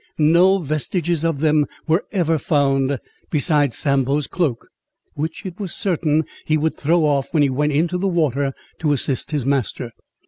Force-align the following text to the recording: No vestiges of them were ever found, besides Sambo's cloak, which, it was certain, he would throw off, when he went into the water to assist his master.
No 0.17 0.57
vestiges 0.57 1.23
of 1.23 1.41
them 1.41 1.67
were 1.85 2.05
ever 2.11 2.39
found, 2.39 2.97
besides 3.29 3.77
Sambo's 3.77 4.25
cloak, 4.25 4.69
which, 5.13 5.45
it 5.45 5.59
was 5.59 5.75
certain, 5.75 6.23
he 6.43 6.57
would 6.57 6.75
throw 6.75 7.05
off, 7.05 7.27
when 7.31 7.43
he 7.43 7.51
went 7.51 7.73
into 7.73 7.99
the 7.99 8.07
water 8.07 8.53
to 8.79 8.93
assist 8.93 9.29
his 9.29 9.45
master. 9.45 9.91